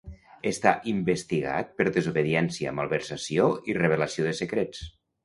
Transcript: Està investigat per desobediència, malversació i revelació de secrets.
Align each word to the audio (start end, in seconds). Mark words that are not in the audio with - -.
Està 0.51 0.71
investigat 0.91 1.69
per 1.81 1.85
desobediència, 1.97 2.71
malversació 2.79 3.47
i 3.73 3.77
revelació 3.81 4.27
de 4.31 4.33
secrets. 4.41 4.83